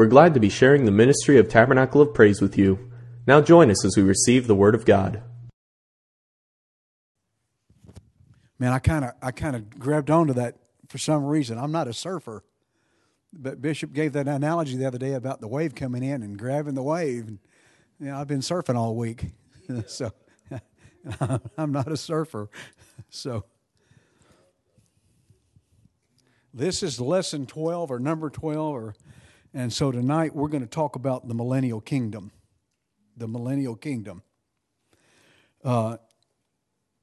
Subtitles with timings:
[0.00, 2.90] We're glad to be sharing the ministry of Tabernacle of Praise with you.
[3.26, 5.22] Now join us as we receive the Word of God.
[8.58, 10.56] Man, I kind of I kind of grabbed onto that
[10.88, 11.58] for some reason.
[11.58, 12.42] I'm not a surfer,
[13.30, 16.76] but Bishop gave that analogy the other day about the wave coming in and grabbing
[16.76, 17.28] the wave.
[17.28, 17.38] And,
[17.98, 19.26] you know, I've been surfing all week,
[19.86, 20.12] so
[21.58, 22.48] I'm not a surfer.
[23.10, 23.44] So
[26.54, 28.94] this is lesson 12 or number 12 or
[29.52, 32.30] and so tonight we're going to talk about the millennial kingdom.
[33.16, 34.22] The millennial kingdom.
[35.64, 35.96] Uh,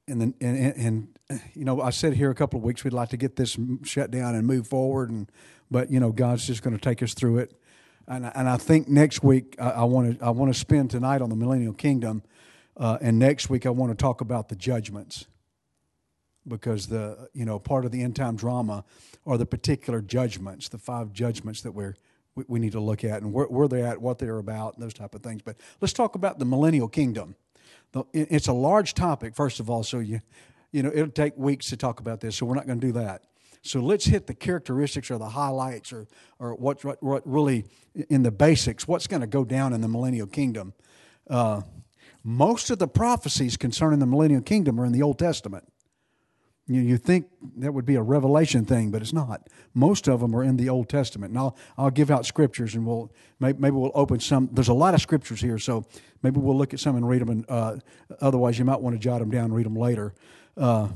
[0.08, 1.18] and, then, and, and,
[1.54, 4.10] you know, I said here a couple of weeks we'd like to get this shut
[4.10, 5.30] down and move forward, and
[5.70, 7.54] but you know, God's just going to take us through it.
[8.06, 11.28] And, and I think next week I want to I want to spend tonight on
[11.28, 12.22] the millennial kingdom,
[12.78, 15.26] uh, and next week I want to talk about the judgments,
[16.46, 18.84] because the you know part of the end time drama
[19.26, 21.96] are the particular judgments, the five judgments that we're
[22.38, 24.94] we, we need to look at and where, where they're at, what they're about, those
[24.94, 25.42] type of things.
[25.42, 27.34] But let's talk about the millennial kingdom.
[28.12, 30.20] It's a large topic, first of all, so you,
[30.70, 32.92] you know, it'll take weeks to talk about this, so we're not going to do
[32.92, 33.24] that.
[33.62, 36.06] So let's hit the characteristics or the highlights or,
[36.38, 37.64] or what, what, what really,
[38.08, 40.74] in the basics, what's going to go down in the millennial kingdom.
[41.28, 41.62] Uh,
[42.22, 45.64] most of the prophecies concerning the millennial kingdom are in the Old Testament.
[46.68, 49.48] You, you think that would be a revelation thing, but it's not.
[49.72, 51.30] Most of them are in the Old Testament.
[51.30, 54.50] And I'll, I'll give out scriptures and we'll, maybe, maybe we'll open some.
[54.52, 55.86] There's a lot of scriptures here, so
[56.22, 57.30] maybe we'll look at some and read them.
[57.30, 57.76] And uh,
[58.20, 60.14] otherwise, you might want to jot them down and read them later.
[60.56, 60.88] Uh,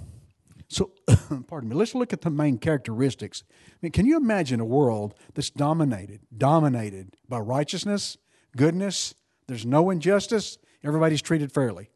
[0.68, 0.90] so,
[1.48, 3.42] pardon me, let's look at the main characteristics.
[3.50, 8.18] I mean, can you imagine a world that's dominated, dominated by righteousness,
[8.56, 9.14] goodness,
[9.48, 11.90] there's no injustice, everybody's treated fairly?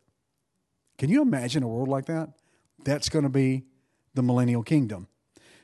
[0.96, 2.30] Can you imagine a world like that?
[2.84, 3.64] That's going to be
[4.14, 5.08] the millennial kingdom.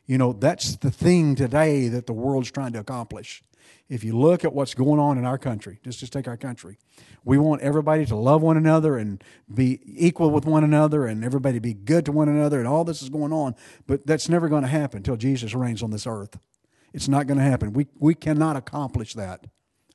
[0.06, 3.42] You know, that's the thing today that the world's trying to accomplish.
[3.88, 6.78] If you look at what's going on in our country, just just take our country,
[7.24, 11.58] we want everybody to love one another and be equal with one another, and everybody
[11.58, 13.54] be good to one another, and all this is going on.
[13.86, 16.38] But that's never going to happen until Jesus reigns on this earth.
[16.92, 17.72] It's not going to happen.
[17.72, 19.46] We we cannot accomplish that.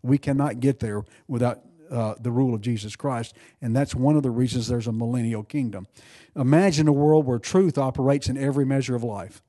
[0.03, 4.23] We cannot get there without uh, the rule of Jesus Christ, and that's one of
[4.23, 5.87] the reasons there's a millennial kingdom.
[6.35, 9.41] Imagine a world where truth operates in every measure of life.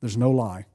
[0.00, 0.66] There's no lie.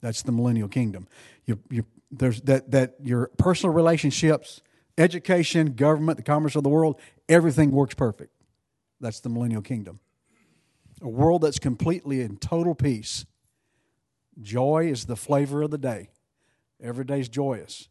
[0.00, 1.06] That's the millennial kingdom.
[1.44, 4.62] You, you, there's that, that your personal relationships,
[4.96, 8.32] education, government, the commerce of the world, everything works perfect.
[9.00, 10.00] That's the millennial kingdom.
[11.02, 13.24] A world that's completely in total peace.
[14.40, 16.10] Joy is the flavor of the day.
[16.82, 17.88] Every day's joyous.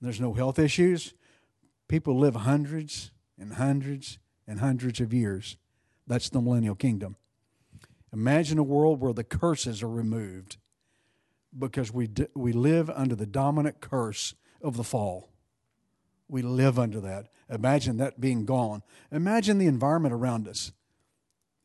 [0.00, 1.14] There's no health issues.
[1.88, 5.56] People live hundreds and hundreds and hundreds of years.
[6.06, 7.16] That's the millennial kingdom.
[8.12, 10.56] Imagine a world where the curses are removed
[11.56, 15.30] because we, we live under the dominant curse of the fall.
[16.28, 17.28] We live under that.
[17.50, 18.82] Imagine that being gone.
[19.10, 20.72] Imagine the environment around us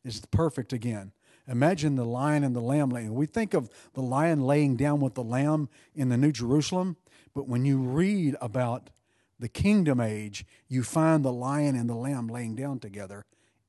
[0.04, 1.12] is perfect again.
[1.46, 3.14] Imagine the lion and the lamb laying.
[3.14, 6.96] We think of the lion laying down with the lamb in the New Jerusalem.
[7.34, 8.90] But when you read about
[9.38, 13.24] the kingdom age, you find the lion and the lamb laying down together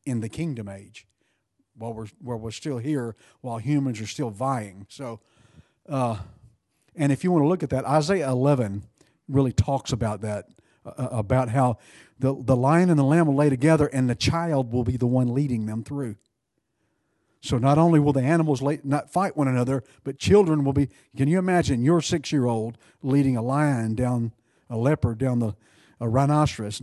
[0.06, 1.08] in the kingdom age
[1.78, 4.86] while we're, while we're still here, while humans are still vying.
[4.90, 5.20] So,
[5.90, 6.18] uh,
[6.96, 8.84] and if you want to look at that, Isaiah 11
[9.28, 10.48] really talks about that,
[10.86, 11.80] uh, uh, about how
[12.20, 15.08] the, the lion and the lamb will lay together and the child will be the
[15.08, 16.16] one leading them through.
[17.46, 20.90] So not only will the animals not fight one another, but children will be.
[21.16, 24.34] Can you imagine your six year old leading a lion down,
[24.68, 25.54] a leopard down the,
[26.00, 26.82] a rhinoceros?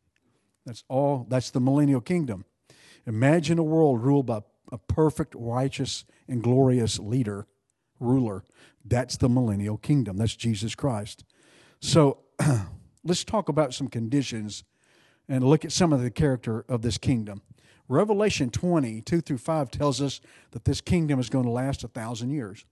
[0.66, 2.46] That's all, that's the millennial kingdom.
[3.06, 4.40] Imagine a world ruled by
[4.72, 7.46] a perfect, righteous, and glorious leader,
[8.00, 8.44] ruler.
[8.82, 10.16] That's the millennial kingdom.
[10.16, 11.22] That's Jesus Christ.
[11.80, 12.20] So
[13.04, 14.64] let's talk about some conditions
[15.28, 17.42] and look at some of the character of this kingdom.
[17.88, 20.20] Revelation 20, 2 through 5 tells us
[20.52, 22.64] that this kingdom is going to last a thousand years.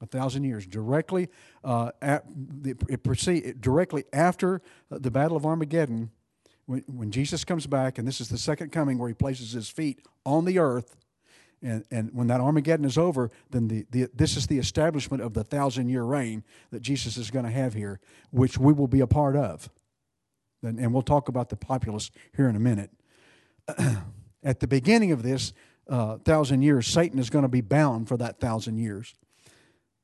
[0.00, 0.66] A thousand years.
[0.66, 1.28] Directly,
[1.64, 4.60] uh, the, it proceed, directly after
[4.90, 6.10] the Battle of Armageddon,
[6.66, 9.68] when, when Jesus comes back, and this is the second coming where he places his
[9.68, 10.96] feet on the earth,
[11.62, 15.32] and, and when that Armageddon is over, then the, the, this is the establishment of
[15.32, 18.00] the thousand year reign that Jesus is going to have here,
[18.30, 19.70] which we will be a part of.
[20.62, 22.90] And, and we'll talk about the populace here in a minute.
[24.42, 25.52] at the beginning of this
[25.88, 29.14] uh, thousand years, Satan is going to be bound for that thousand years.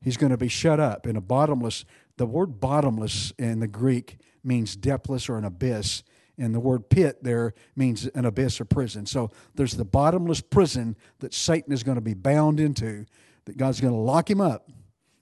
[0.01, 1.85] He's going to be shut up in a bottomless.
[2.17, 6.03] The word bottomless in the Greek means depthless or an abyss,
[6.37, 9.07] and the word pit there means an abyss or prison.
[9.07, 13.07] So there's the bottomless prison that Satan is going to be bound into,
[13.45, 14.71] that God's going to lock him up,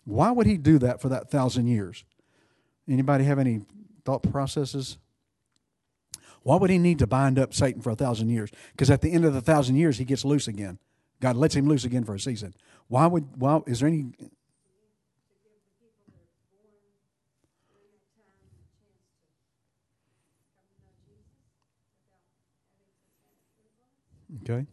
[0.05, 2.05] Why would he do that for that thousand years?
[2.89, 3.61] Anybody have any
[4.05, 4.99] thought processes?
[6.43, 8.51] Why would he need to bind up Satan for a thousand years?
[8.73, 10.79] Because at the end of the thousand years, he gets loose again.
[11.21, 12.55] God lets him loose again for a season.
[12.89, 13.37] Why would?
[13.37, 14.07] Why is there any?
[24.43, 24.67] Okay.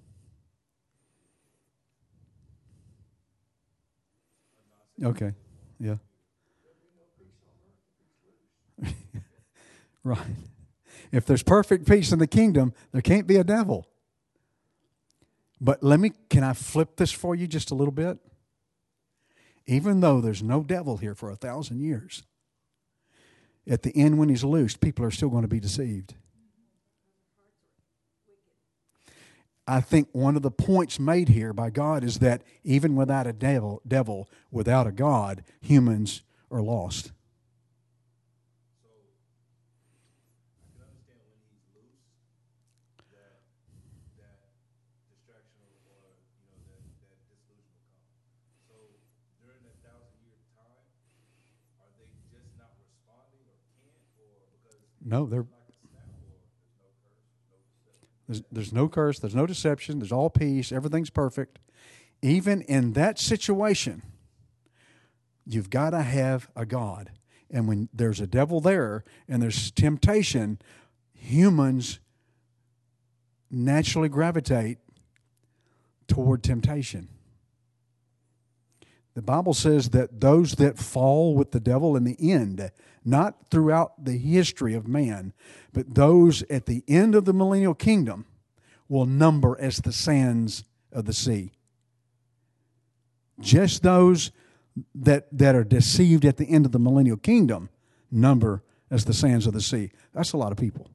[5.04, 5.34] Okay.
[5.80, 5.98] Yeah.
[10.04, 10.20] right.
[11.12, 13.88] If there's perfect peace in the kingdom, there can't be a devil.
[15.59, 18.19] But let me, can I flip this for you just a little bit?
[19.65, 22.24] Even though there's no devil here for a thousand years,
[23.68, 26.13] at the end when he's loosed, people are still going to be deceived.
[29.68, 33.33] I think one of the points made here by God is that even without a
[33.33, 37.12] devil, devil without a God, humans are lost.
[55.07, 55.45] No, they're
[58.27, 61.59] there's, there's no curse, there's no deception, there's all peace, everything's perfect.
[62.21, 64.01] Even in that situation,
[65.45, 67.12] you've got to have a God.
[67.50, 70.59] And when there's a devil there and there's temptation,
[71.13, 72.00] humans
[73.50, 74.80] naturally gravitate
[76.07, 77.07] toward temptation.
[79.18, 82.69] The Bible says that those that fall with the devil in the end,
[83.04, 85.34] not throughout the history of man,
[85.74, 88.28] but those at the end of the millennial kingdom
[88.88, 91.52] will number as the sands of the sea.
[93.40, 94.30] Just those
[94.94, 97.70] that, that are deceived at the end of the millennial kingdom
[98.12, 98.62] number
[98.92, 99.90] as the sands of the sea.
[100.13, 100.92] That's a lot of people.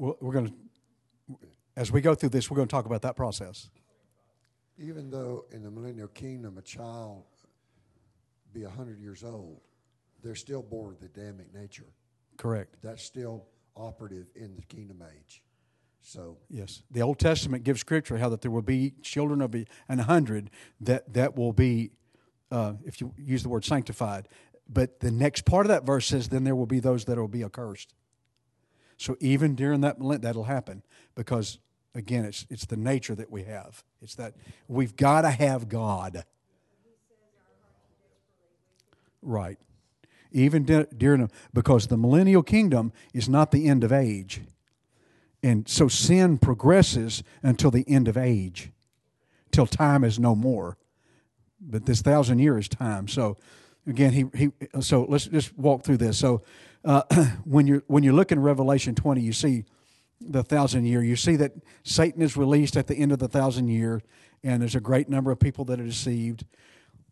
[0.00, 1.38] We're going to,
[1.76, 3.68] as we go through this, we're going to talk about that process.
[4.78, 7.24] Even though in the millennial kingdom a child
[8.52, 9.60] be 100 years old,
[10.22, 11.86] they're still born with the Adamic nature.
[12.38, 12.76] Correct.
[12.82, 13.44] That's still
[13.76, 15.42] operative in the kingdom age.
[16.02, 19.66] So yes, the Old Testament gives scripture how that there will be children of be
[19.86, 20.50] an hundred
[20.80, 21.90] that that will be,
[22.50, 24.28] uh, if you use the word sanctified.
[24.66, 27.28] But the next part of that verse says, then there will be those that will
[27.28, 27.92] be accursed.
[29.00, 30.82] So even during that that'll happen
[31.14, 31.58] because
[31.94, 33.82] again, it's it's the nature that we have.
[34.02, 34.34] It's that
[34.68, 36.22] we've got to have God.
[39.22, 39.58] Right.
[40.32, 44.42] Even during because the millennial kingdom is not the end of age.
[45.42, 48.70] And so sin progresses until the end of age,
[49.50, 50.76] till time is no more.
[51.58, 53.08] But this thousand year is time.
[53.08, 53.38] So
[53.86, 54.50] again, he, he
[54.80, 56.18] so let's just walk through this.
[56.18, 56.42] So
[56.84, 57.02] uh,
[57.44, 59.64] when you when you look in Revelation 20, you see
[60.20, 61.02] the thousand year.
[61.02, 64.02] You see that Satan is released at the end of the thousand year,
[64.42, 66.44] and there's a great number of people that are deceived.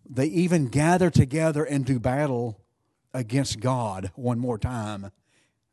[0.09, 2.61] They even gather together and do battle
[3.13, 5.11] against God one more time.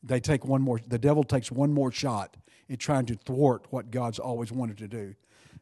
[0.03, 0.79] They take one more.
[0.85, 2.37] The devil takes one more shot
[2.69, 5.15] at trying to thwart what God's always wanted to do.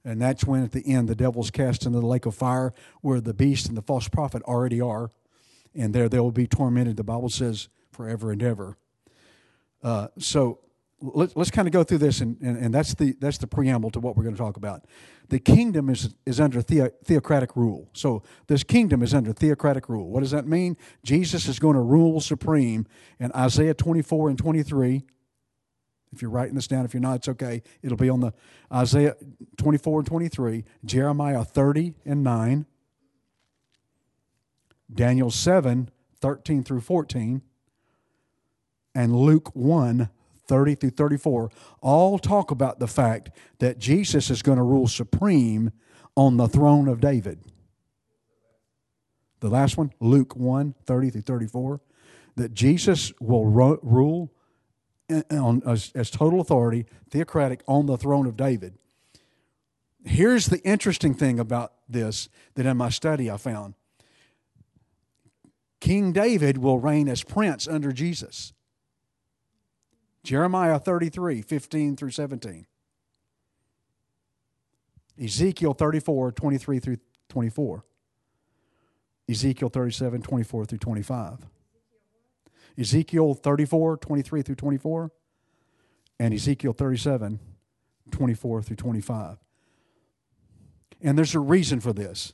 [0.05, 3.21] And that's when, at the end, the devil's cast into the lake of fire, where
[3.21, 5.11] the beast and the false prophet already are,
[5.75, 6.97] and there they will be tormented.
[6.97, 8.77] The Bible says forever and ever.
[9.83, 10.59] Uh, so
[11.03, 13.91] let's, let's kind of go through this, and, and, and, that's, the, that's the preamble
[13.91, 14.85] to what we're going to talk about.
[15.29, 17.89] The kingdom is, is under theo, theocratic rule.
[17.93, 20.09] So this kingdom is under theocratic rule.
[20.09, 20.77] What does that mean?
[21.03, 22.87] Jesus is going to rule supreme
[23.19, 25.03] in Isaiah 24 and 23.
[26.13, 27.63] If you're writing this down, if you're not, it's okay.
[27.81, 28.33] It'll be on the
[28.71, 29.15] Isaiah
[29.57, 32.65] 24 and 23, Jeremiah 30 and 9,
[34.93, 37.41] Daniel 7, 13 through 14,
[38.95, 40.09] and Luke 1
[40.45, 41.49] 30 through 34
[41.81, 45.71] all talk about the fact that Jesus is going to rule supreme
[46.15, 47.39] on the throne of David.
[49.39, 51.81] The last one, Luke 1 30 through 34,
[52.35, 54.31] that Jesus will rule
[55.31, 58.77] on, as, as total authority, theocratic, on the throne of David.
[60.05, 63.75] Here's the interesting thing about this that in my study I found
[65.83, 68.53] King David will reign as prince under Jesus.
[70.23, 72.65] Jeremiah 33, 15 through 17.
[75.21, 76.97] Ezekiel 34, 23 through
[77.27, 77.83] 24.
[79.27, 81.39] Ezekiel 37, 24 through 25.
[82.77, 85.11] Ezekiel 34, 23 through 24.
[86.17, 87.41] And Ezekiel 37,
[88.09, 89.37] 24 through 25.
[91.01, 92.31] And there's a reason for this.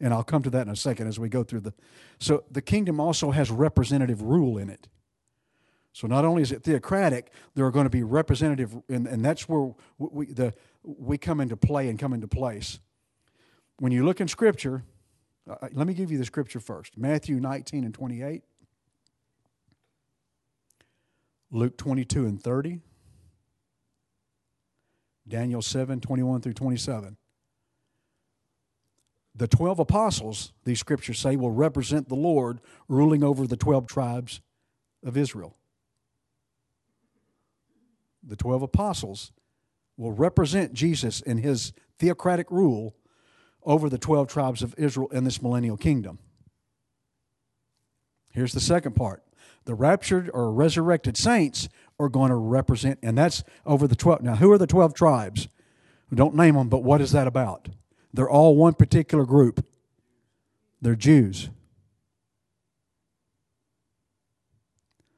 [0.00, 1.72] And I'll come to that in a second as we go through the.
[2.18, 4.88] So the kingdom also has representative rule in it.
[5.92, 9.48] So not only is it theocratic, there are going to be representative, and, and that's
[9.48, 12.80] where we, the, we come into play and come into place.
[13.78, 14.82] When you look in Scripture,
[15.48, 18.42] uh, uh let me give you the Scripture first Matthew 19 and 28,
[21.52, 22.80] Luke 22 and 30,
[25.28, 27.16] Daniel 7 21 through 27
[29.36, 34.40] the 12 apostles, these scriptures say, will represent the Lord ruling over the 12 tribes
[35.04, 35.56] of Israel.
[38.22, 39.32] The 12 apostles
[39.96, 42.94] will represent Jesus in his theocratic rule
[43.64, 46.18] over the 12 tribes of Israel in this millennial kingdom.
[48.30, 49.22] Here's the second part
[49.64, 54.22] the raptured or resurrected saints are going to represent, and that's over the 12.
[54.22, 55.48] Now, who are the 12 tribes?
[56.12, 57.68] Don't name them, but what is that about?
[58.14, 59.66] They're all one particular group.
[60.80, 61.50] They're Jews.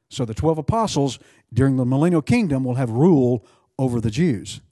[0.08, 1.18] So the 12 apostles
[1.52, 3.44] during the millennial kingdom will have rule
[3.78, 4.62] over the Jews.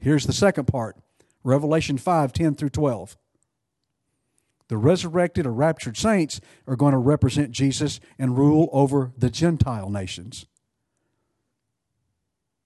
[0.00, 0.96] Here's the second part
[1.44, 3.16] Revelation 5 10 through 12.
[4.66, 9.88] The resurrected or raptured saints are going to represent Jesus and rule over the Gentile
[9.88, 10.46] nations.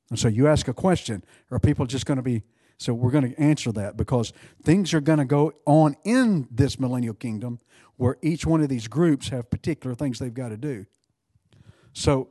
[0.08, 2.42] And so you ask a question are people just going to be
[2.82, 4.32] so we're going to answer that because
[4.64, 7.60] things are going to go on in this millennial kingdom
[7.96, 10.84] where each one of these groups have particular things they've got to do.
[11.92, 12.30] So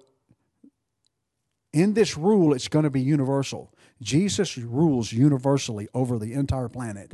[1.72, 3.74] in this rule, it's going to be universal.
[4.02, 7.14] Jesus rules universally over the entire planet.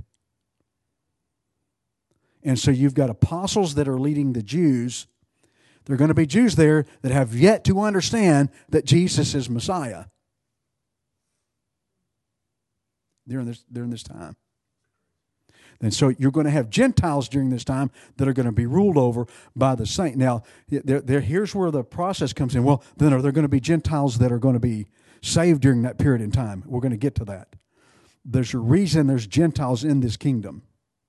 [2.44, 5.06] And so you've got apostles that are leading the Jews.
[5.86, 9.48] There are going to be Jews there that have yet to understand that Jesus is
[9.48, 10.06] Messiah.
[13.28, 14.36] During this, during this time.
[15.82, 18.66] And so you're going to have Gentiles during this time that are going to be
[18.66, 20.18] ruled over by the saint.
[20.18, 22.64] Now, there, there, here's where the process comes in.
[22.64, 24.88] Well, then are there going to be Gentiles that are going to be
[25.22, 26.64] saved during that period in time?
[26.66, 27.56] We're going to get to that.
[28.26, 30.64] There's a reason there's Gentiles in this kingdom.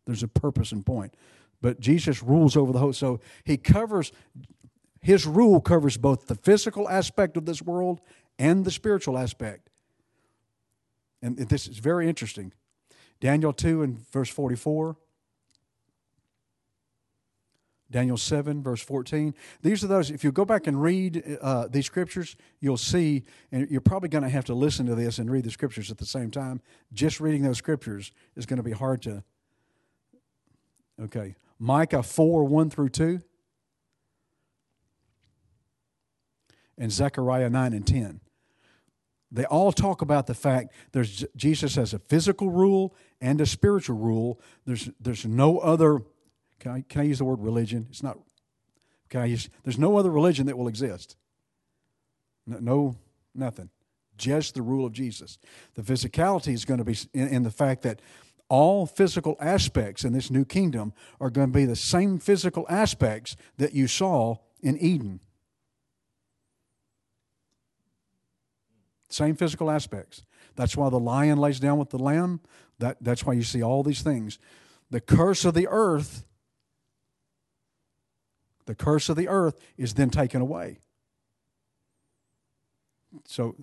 [0.07, 1.15] There's a purpose and point.
[1.61, 2.93] But Jesus rules over the whole.
[2.93, 4.13] So he covers,
[5.01, 8.01] his rule covers both the physical aspect of this world
[8.39, 9.68] and the spiritual aspect.
[11.23, 12.53] And this is very interesting.
[13.21, 14.97] Daniel 2 and verse 44.
[17.91, 19.35] Daniel 7, verse 14.
[19.63, 23.69] These are those, if you go back and read uh, these scriptures, you'll see, and
[23.71, 26.05] you're probably going to have to listen to this and read the scriptures at the
[26.05, 26.61] same time.
[26.93, 29.25] Just reading those scriptures is going to be hard to.
[31.01, 31.37] Okay.
[31.59, 33.21] Micah 4, 1 through 2.
[36.77, 38.21] And Zechariah 9 and 10.
[39.31, 43.97] They all talk about the fact there's Jesus has a physical rule and a spiritual
[43.97, 44.41] rule.
[44.65, 46.01] There's there's no other
[46.59, 47.87] can I can I use the word religion?
[47.91, 48.19] It's not
[49.09, 51.17] can I use there's no other religion that will exist.
[52.47, 52.97] No, no
[53.35, 53.71] nothing.
[54.17, 55.39] Just the rule of Jesus.
[55.75, 58.01] The physicality is going to be in, in the fact that
[58.49, 63.37] all physical aspects in this new kingdom are going to be the same physical aspects
[63.59, 65.21] that you saw in Eden.
[69.09, 70.23] Same physical aspects.
[70.57, 72.41] That's why the lion lays down with the lamb.
[72.79, 74.39] That, that's why you see all these things.
[74.91, 76.25] The curse of the earth,
[78.67, 80.81] the curse of the earth is then taken away.
[83.27, 83.57] So,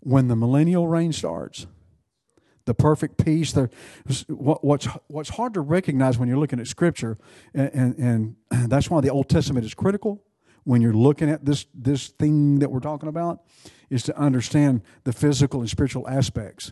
[0.00, 1.66] when the millennial reign starts,
[2.70, 3.50] the perfect peace.
[3.50, 3.68] The,
[4.28, 7.18] what, what's, what's hard to recognize when you're looking at Scripture,
[7.52, 10.22] and, and, and that's why the Old Testament is critical
[10.62, 13.40] when you're looking at this, this thing that we're talking about,
[13.90, 16.70] is to understand the physical and spiritual aspects.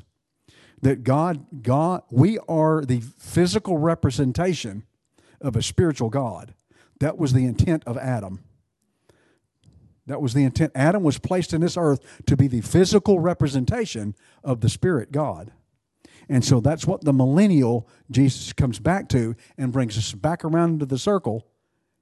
[0.82, 4.84] That God, God, we are the physical representation
[5.40, 6.54] of a spiritual God.
[7.00, 8.44] That was the intent of Adam.
[10.06, 10.70] That was the intent.
[10.76, 14.14] Adam was placed in this earth to be the physical representation
[14.44, 15.50] of the Spirit God.
[16.28, 20.74] And so that's what the millennial Jesus comes back to and brings us back around
[20.74, 21.46] into the circle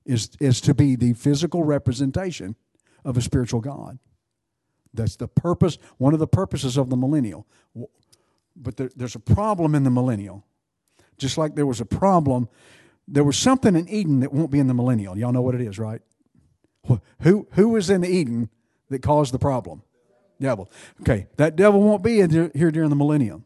[0.05, 2.57] is, is to be the physical representation
[3.05, 3.99] of a spiritual God.
[4.95, 7.47] That's the purpose, one of the purposes of the millennial.
[8.57, 10.45] But there, there's a problem in the millennial.
[11.19, 12.49] Just like there was a problem,
[13.07, 15.17] there was something in Eden that won't be in the millennial.
[15.17, 16.01] Y'all know what it is, right?
[17.23, 18.51] Who, who was in Eden
[18.91, 19.83] that caused the problem?
[20.41, 20.71] Devil.
[21.01, 23.46] Okay, that devil won't be here during the millennium.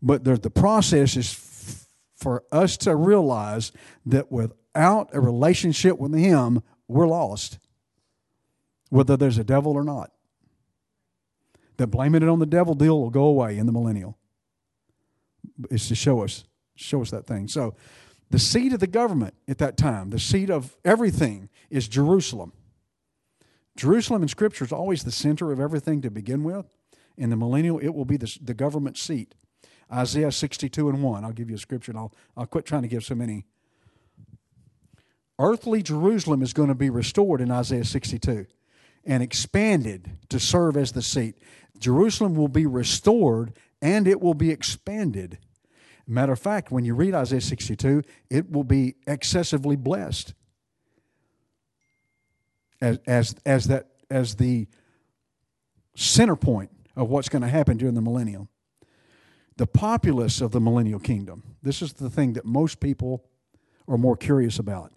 [0.00, 1.86] But the process is f-
[2.16, 3.72] for us to realize
[4.06, 7.58] that without a relationship with Him, we're lost,
[8.90, 10.12] whether there's a devil or not.
[11.76, 14.18] That blaming it on the devil deal will go away in the millennial.
[15.70, 17.48] It's to show us, show us that thing.
[17.48, 17.74] So,
[18.30, 22.52] the seat of the government at that time, the seat of everything, is Jerusalem.
[23.74, 26.66] Jerusalem in Scripture is always the center of everything to begin with.
[27.16, 29.34] In the millennial, it will be the, the government seat.
[29.92, 31.24] Isaiah 62 and 1.
[31.24, 33.46] I'll give you a scripture and I'll, I'll quit trying to give so many.
[35.38, 38.46] Earthly Jerusalem is going to be restored in Isaiah 62
[39.04, 41.36] and expanded to serve as the seat.
[41.78, 45.38] Jerusalem will be restored and it will be expanded.
[46.06, 50.34] Matter of fact, when you read Isaiah 62, it will be excessively blessed
[52.80, 54.66] as, as, as, that, as the
[55.94, 58.48] center point of what's going to happen during the millennium.
[59.58, 61.42] The populace of the millennial kingdom.
[61.62, 63.24] This is the thing that most people
[63.86, 64.92] are more curious about.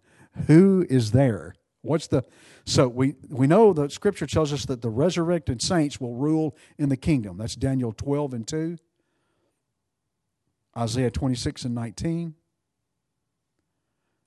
[0.47, 1.55] Who is there?
[1.81, 2.23] What's the
[2.63, 6.89] so we we know the scripture tells us that the resurrected saints will rule in
[6.89, 7.37] the kingdom.
[7.37, 8.77] That's Daniel 12 and 2.
[10.77, 12.35] Isaiah 26 and 19.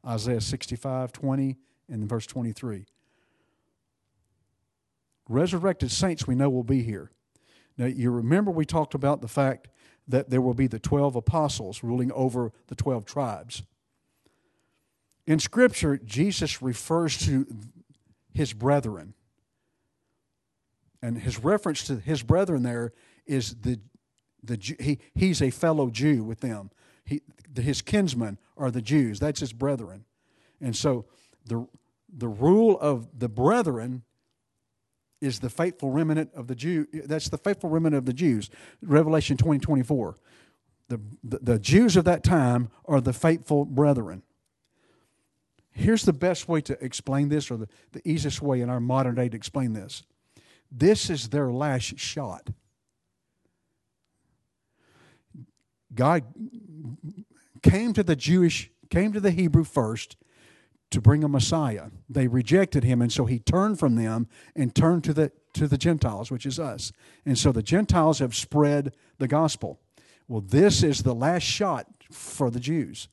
[0.06, 1.56] Isaiah 65, 20,
[1.88, 2.84] and verse 23.
[5.28, 7.10] Resurrected saints we know will be here.
[7.78, 9.68] Now, you remember we talked about the fact
[10.06, 13.62] that there will be the 12 apostles ruling over the 12 tribes.
[15.26, 17.46] In Scripture, Jesus refers to
[18.32, 19.14] his brethren.
[21.02, 22.92] And his reference to his brethren there
[23.26, 23.80] is the,
[24.42, 26.70] the he, he's a fellow Jew with them.
[27.04, 27.22] He,
[27.54, 29.20] his kinsmen are the Jews.
[29.20, 30.04] That's his brethren.
[30.60, 31.06] And so
[31.46, 31.66] the,
[32.12, 34.02] the rule of the brethren
[35.24, 36.86] is the faithful remnant of the Jew.
[36.92, 38.50] That's the faithful remnant of the Jews.
[38.82, 40.16] Revelation 20, 24.
[40.88, 44.22] The, the, the Jews of that time are the faithful brethren.
[45.72, 49.14] Here's the best way to explain this, or the, the easiest way in our modern
[49.14, 50.04] day to explain this.
[50.70, 52.50] This is their last shot.
[55.94, 56.24] God
[57.62, 60.16] came to the Jewish, came to the Hebrew first,
[60.94, 61.90] to bring a Messiah.
[62.08, 65.78] They rejected him, and so he turned from them and turned to the to the
[65.78, 66.92] Gentiles, which is us.
[67.24, 69.80] And so the Gentiles have spread the gospel.
[70.26, 73.08] Well, this is the last shot for the Jews.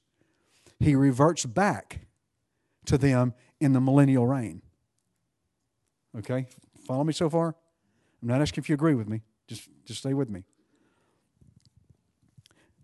[0.80, 2.08] He reverts back
[2.86, 4.62] to them in the millennial reign.
[6.17, 6.48] Okay?
[6.88, 7.56] Follow me so far?
[8.22, 9.22] I'm not asking if you agree with me.
[9.48, 10.44] Just, just stay with me.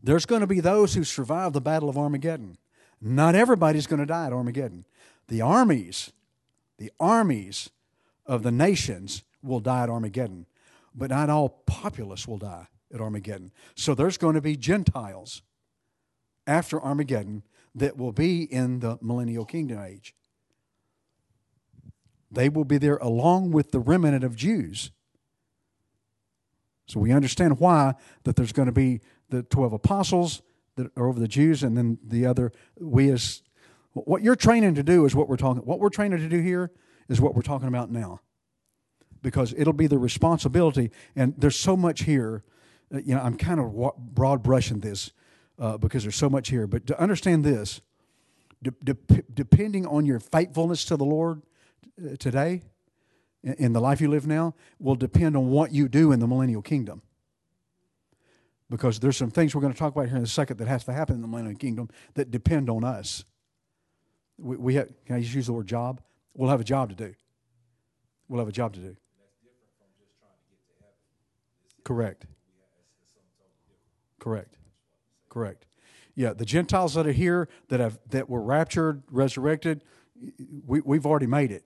[0.03, 2.57] There's going to be those who survive the Battle of Armageddon.
[3.01, 4.85] Not everybody's going to die at Armageddon.
[5.27, 6.11] The armies,
[6.77, 7.69] the armies
[8.25, 10.45] of the nations will die at Armageddon,
[10.95, 13.51] but not all populace will die at Armageddon.
[13.75, 15.41] So there's going to be Gentiles
[16.45, 17.43] after Armageddon
[17.75, 20.15] that will be in the millennial kingdom age.
[22.31, 24.91] They will be there along with the remnant of Jews.
[26.87, 30.41] So we understand why that there's going to be the 12 apostles
[30.77, 33.41] that are over the Jews, and then the other, we as,
[33.93, 36.71] what you're training to do is what we're talking, what we're training to do here
[37.09, 38.21] is what we're talking about now.
[39.21, 42.43] Because it'll be the responsibility, and there's so much here.
[42.93, 45.11] Uh, you know, I'm kind of broad brushing this
[45.59, 46.67] uh, because there's so much here.
[46.67, 47.81] But to understand this,
[48.61, 51.41] de- de- depending on your faithfulness to the Lord
[51.99, 52.61] uh, today,
[53.43, 56.61] in the life you live now, will depend on what you do in the millennial
[56.61, 57.01] kingdom
[58.69, 60.83] because there's some things we're going to talk about here in a second that has
[60.85, 63.23] to happen in the millennial kingdom that depend on us.
[64.37, 66.01] We, we have, can I just use the word job?
[66.33, 67.15] We'll have a job to do.
[68.27, 68.97] We'll have a job to do.
[71.83, 72.25] Correct.
[74.19, 74.57] Correct.
[75.29, 75.65] Correct.
[76.15, 79.83] Yeah, the Gentiles that are here that have that were raptured, resurrected,
[80.65, 81.63] we, we've already made it.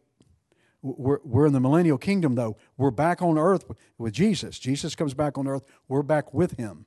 [0.82, 2.58] We're, we're in the millennial kingdom, though.
[2.76, 3.66] We're back on earth
[3.98, 4.60] with Jesus.
[4.60, 5.64] Jesus comes back on earth.
[5.88, 6.86] We're back with him.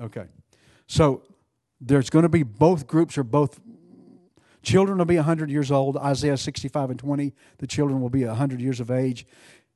[0.00, 0.26] Okay.
[0.86, 1.22] So
[1.80, 3.60] there's going to be both groups are both
[4.62, 8.60] children will be 100 years old isaiah 65 and 20 the children will be 100
[8.60, 9.26] years of age.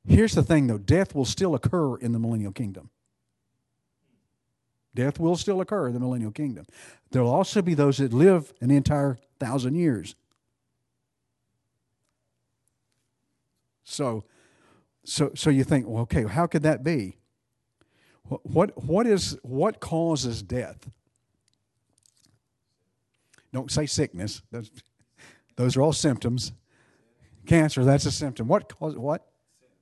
[0.06, 2.90] Here's the thing though death will still occur in the millennial kingdom.
[4.94, 6.66] Death will still occur in the millennial kingdom.
[7.10, 10.14] There will also be those that live an entire thousand years.
[13.84, 14.24] So
[15.04, 17.16] so so you think well okay how could that be
[18.28, 20.88] what, what, is, what causes death?
[23.52, 24.42] Don't say sickness.
[24.50, 24.70] Those,
[25.56, 26.52] those are all symptoms.
[27.46, 28.48] Cancer, that's a symptom.
[28.48, 29.26] What causes what?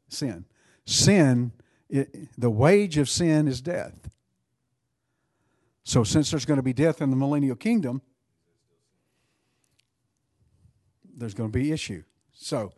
[0.08, 0.44] Sin.
[0.86, 1.52] sin,
[1.88, 3.94] it, the wage of sin is death.
[5.84, 8.02] So, since there's going to be death in the millennial kingdom,
[11.16, 12.02] there's going to be issue.
[12.32, 12.72] So,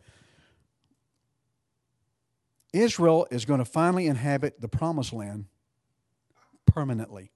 [2.71, 5.45] Israel is going to finally inhabit the promised land
[6.73, 7.31] permanently.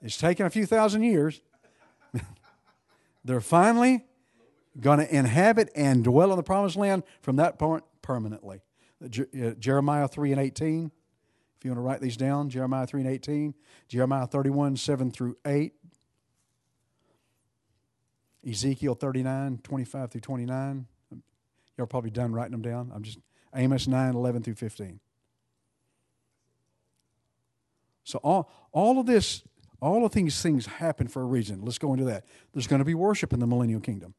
[0.00, 1.40] It's taken a few thousand years.
[3.24, 4.04] They're finally
[4.80, 8.60] going to inhabit and dwell in the promised land from that point permanently.
[9.04, 10.92] Uh, Jeremiah 3 and 18.
[11.58, 13.54] If you want to write these down, Jeremiah 3 and 18,
[13.88, 15.72] Jeremiah 31, 7 through 8,
[18.48, 20.86] Ezekiel 39, 25 through 29.
[21.76, 22.92] You're probably done writing them down.
[22.94, 23.18] I'm just
[23.52, 25.00] Amos 9, 11 through 15.
[28.08, 29.42] So all, all of this,
[29.82, 31.60] all of these things happen for a reason.
[31.62, 32.24] Let's go into that.
[32.54, 34.14] There's going to be worship in the millennial kingdom.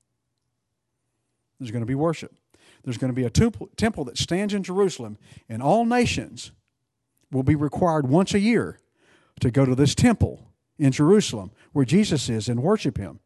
[1.59, 2.35] There's going to be worship.
[2.83, 5.17] There's going to be a temple that stands in Jerusalem,
[5.49, 6.51] and all nations
[7.31, 8.79] will be required once a year
[9.39, 13.21] to go to this temple in Jerusalem where Jesus is and worship him.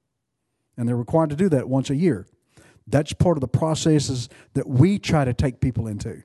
[0.78, 2.26] And they're required to do that once a year.
[2.88, 6.24] That's part of the processes that we try to take people into.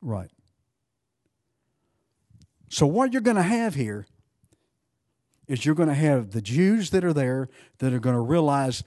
[0.00, 0.28] Right.
[2.72, 4.06] So, what you're going to have here
[5.46, 8.82] is you're going to have the Jews that are there that are going to realize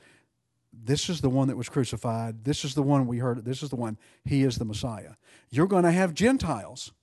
[0.74, 2.46] this is the one that was crucified.
[2.46, 3.46] This is the one we heard.
[3.46, 4.00] This is the one.
[4.24, 5.12] He is the Messiah.
[5.52, 6.94] You're going to have Gentiles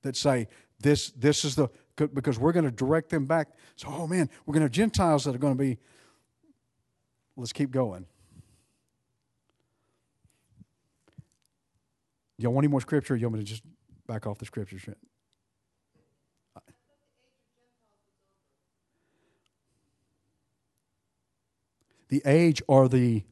[0.00, 0.48] that say
[0.80, 1.10] this.
[1.10, 3.48] This is the because we're going to direct them back.
[3.76, 5.76] So, oh man, we're going to have Gentiles that are going to be.
[7.36, 8.06] Let's keep going.
[12.38, 13.14] Y'all want any more scripture?
[13.14, 13.62] You want me to just
[14.06, 14.96] back off the scripture?
[22.08, 23.24] The age or the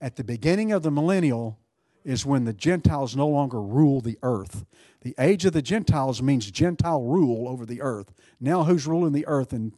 [0.00, 1.58] at the beginning of the millennial
[2.04, 4.64] is when the Gentiles no longer rule the earth.
[5.02, 8.12] The age of the Gentiles means Gentile rule over the earth.
[8.40, 9.72] Now, who's ruling the earth in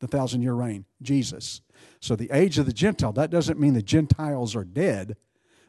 [0.00, 0.84] the thousand year reign?
[1.02, 1.60] Jesus.
[2.00, 5.16] So, the age of the Gentile, that doesn't mean the Gentiles are dead.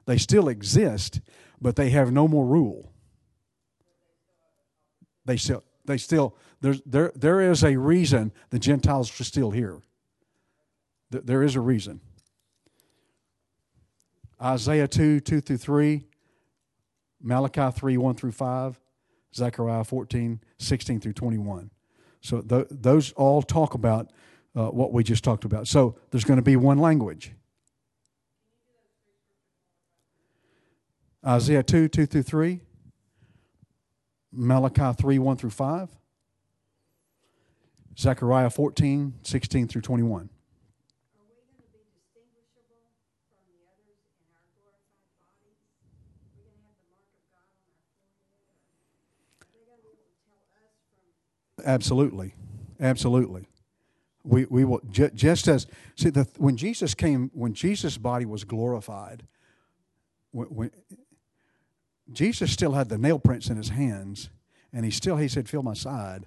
[0.06, 1.22] They still exist,
[1.62, 2.92] but they have no more rule.
[5.26, 9.80] They still, they still, there's, there, there is a reason the Gentiles are still here.
[11.12, 12.00] There is a reason.
[14.42, 16.04] Isaiah 2, 2 through 3,
[17.22, 18.80] Malachi 3, 1 through 5,
[19.36, 21.70] Zechariah 14, 16 through 21.
[22.22, 24.12] So th- those all talk about
[24.56, 25.68] uh, what we just talked about.
[25.68, 27.34] So there's going to be one language.
[31.26, 32.62] Isaiah 2, 2 through 3,
[34.32, 35.90] Malachi 3, 1 through 5,
[38.00, 40.30] Zechariah 14, 16 through 21.
[51.64, 52.34] Absolutely,
[52.80, 53.48] absolutely.
[54.24, 59.24] We we will just as see the when Jesus came when Jesus' body was glorified.
[60.32, 60.72] When, when
[62.12, 64.30] Jesus still had the nail prints in his hands,
[64.72, 66.26] and he still he said, "Feel my side."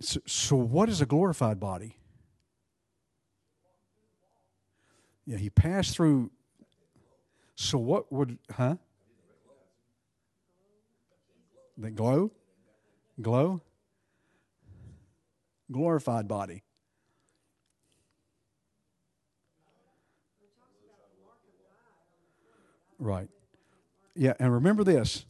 [0.00, 1.96] So, so what is a glorified body?
[5.24, 6.30] Yeah, he passed through.
[7.54, 8.76] So what would huh?
[11.78, 12.30] The glow,
[13.20, 13.62] glow
[15.70, 16.62] glorified body.
[22.98, 23.28] Right.
[24.14, 25.26] Yeah, and remember this.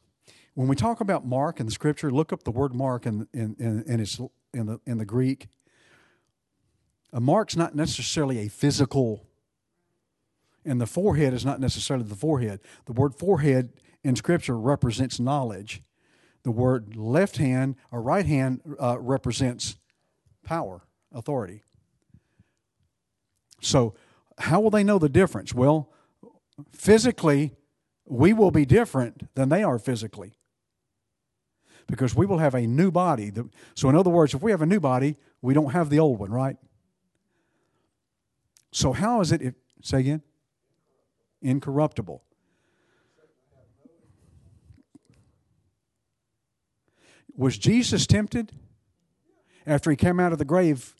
[0.55, 3.57] When we talk about mark in the scripture, look up the word mark in, in,
[3.59, 4.21] in, in, its,
[4.53, 5.49] in, the, in the Greek.
[7.13, 9.27] A mark's not necessarily a physical,
[10.65, 12.61] and the forehead is not necessarily the forehead.
[12.87, 13.73] The word forehead
[14.05, 15.83] in scripture represents knowledge.
[16.45, 19.77] The word left hand or right hand uh, represents
[20.45, 21.63] power, authority.
[23.61, 23.95] So,
[24.39, 25.55] how will they know the difference?
[25.55, 25.91] Well,
[26.73, 27.53] physically,
[28.07, 30.35] we will be different than they are physically
[31.87, 33.33] because we will have a new body.
[33.75, 36.19] So, in other words, if we have a new body, we don't have the old
[36.19, 36.57] one, right?
[38.73, 39.43] So, how is it?
[39.43, 40.23] If, say again?
[41.43, 42.23] Incorruptible.
[47.37, 48.53] Was Jesus tempted?
[49.67, 50.95] After he came out of the grave,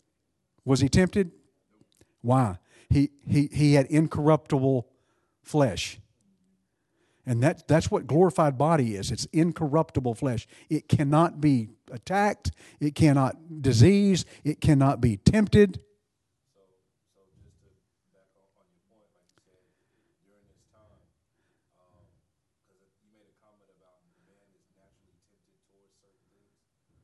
[0.63, 1.31] was he tempted?
[2.21, 2.57] Why?
[2.89, 4.87] He, he, he had incorruptible
[5.43, 5.99] flesh.
[7.25, 10.47] And that, that's what glorified body is it's incorruptible flesh.
[10.69, 15.79] It cannot be attacked, it cannot disease, it cannot be tempted.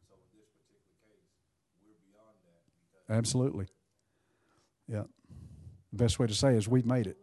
[0.05, 1.25] So in this particular case,
[1.81, 3.67] we're beyond that because Absolutely.
[4.87, 5.03] Yeah.
[5.91, 7.17] The best way to say is we've made it.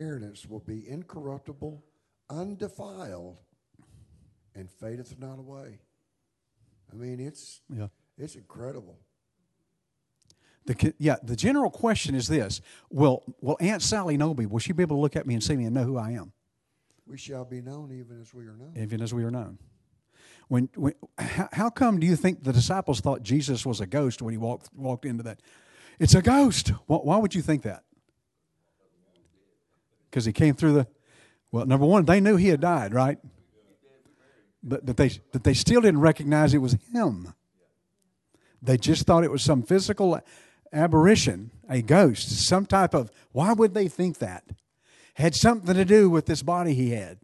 [0.00, 1.84] Our inheritance will be incorruptible,
[2.28, 3.38] undefiled,
[4.56, 5.78] and fadeth not away.
[6.92, 7.88] I mean, it's Yeah.
[8.18, 8.98] it's incredible.
[10.66, 14.46] The, yeah, the general question is this: Will Will Aunt Sally know me?
[14.46, 16.12] Will she be able to look at me and see me and know who I
[16.12, 16.32] am,
[17.06, 18.72] We shall be known even as we are known.
[18.76, 19.58] even as we are known?
[20.48, 24.22] When, when how, how come do you think the disciples thought Jesus was a ghost
[24.22, 25.40] when he walked walked into that?
[25.98, 26.68] It's a ghost.
[26.86, 27.84] Why, why would you think that?
[30.10, 30.86] Because he came through the.
[31.52, 33.18] Well, number one, they knew he had died, right?
[34.62, 37.34] But but they but they still didn't recognize it was him.
[38.62, 40.18] They just thought it was some physical
[40.72, 43.10] aberration, a ghost, some type of.
[43.32, 44.44] Why would they think that?
[45.14, 47.18] Had something to do with this body he had.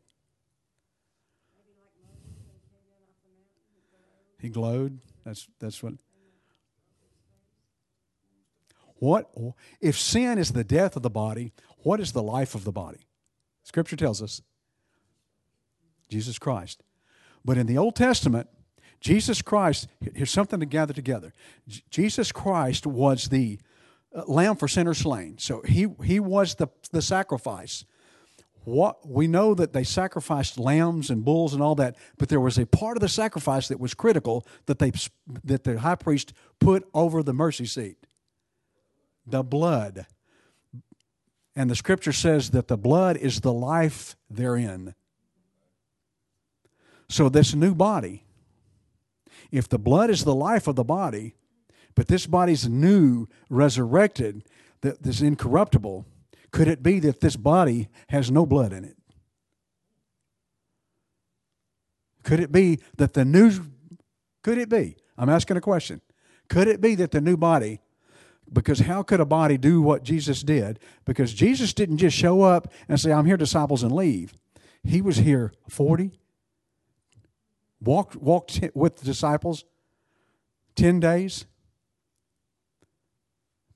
[4.38, 5.00] He glowed.
[5.24, 5.94] That's that's what.
[8.96, 9.30] What
[9.80, 11.52] if sin is the death of the body?
[11.78, 13.06] What is the life of the body?
[13.62, 14.42] Scripture tells us
[16.08, 16.82] Jesus Christ.
[17.44, 18.48] But in the Old Testament,
[19.00, 21.32] Jesus Christ, here's something to gather together.
[21.66, 23.58] J- Jesus Christ was the
[24.14, 25.38] Uh, lamb for sinners slain.
[25.38, 27.84] So he, he was the, the sacrifice.
[28.64, 32.58] What we know that they sacrificed lambs and bulls and all that, but there was
[32.58, 34.92] a part of the sacrifice that was critical that they
[35.44, 37.96] that the high priest put over the mercy seat.
[39.26, 40.06] The blood.
[41.56, 44.94] And the scripture says that the blood is the life therein.
[47.08, 48.24] So, this new body,
[49.50, 51.34] if the blood is the life of the body,
[51.94, 54.44] but this body's new, resurrected,
[54.80, 56.06] that is incorruptible,
[56.50, 58.96] could it be that this body has no blood in it?
[62.22, 63.52] Could it be that the new,
[64.42, 64.96] could it be?
[65.16, 66.00] I'm asking a question.
[66.48, 67.80] Could it be that the new body,
[68.52, 70.80] because how could a body do what Jesus did?
[71.04, 74.34] Because Jesus didn't just show up and say, I'm here, disciples, and leave.
[74.82, 76.10] He was here 40,
[77.80, 79.64] walked, walked with the disciples
[80.74, 81.46] 10 days.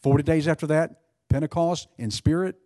[0.04, 2.56] 40 days after that, Pentecost in spirit.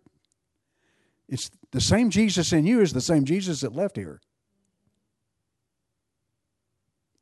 [1.29, 4.19] It's the same Jesus in you is the same Jesus that left here.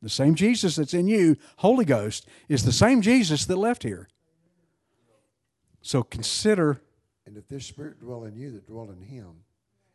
[0.01, 4.10] The same Jesus that's in you, Holy Ghost, is the same Jesus that left here.
[5.84, 6.82] So consider
[7.27, 9.43] And if this spirit dwell in you that dwell in him,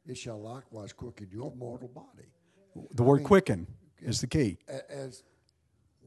[0.06, 2.28] it shall likewise quicken your mortal body.
[2.94, 3.66] the word quicken
[4.00, 4.58] is the key.
[4.88, 5.24] As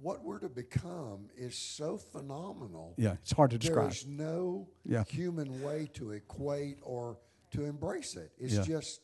[0.01, 2.93] what we're to become is so phenomenal.
[2.97, 3.85] Yeah, it's hard to describe.
[3.91, 5.03] There's no Yeah.
[5.05, 7.17] human way to equate or
[7.51, 8.31] to embrace it.
[8.37, 8.63] It's Yeah.
[8.63, 9.01] just,